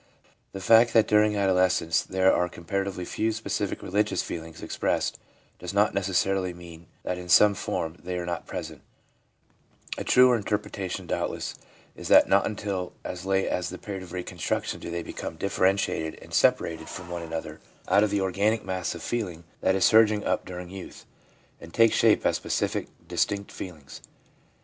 [0.51, 5.19] The fact that dur ing adolescence there are comparatively few specific religious feelings expressed
[5.59, 8.81] does not necessarily mean that in some form they are not present;
[9.99, 11.53] a truer interpretation, doubtless,
[11.95, 16.17] is that not until as late as the period of reconstruction do they become differentiated
[16.19, 20.25] and separated from one another out of the organic mass of feeling that is surging
[20.25, 21.05] up during youth,
[21.59, 24.01] and take shape as specific, distinct feelings.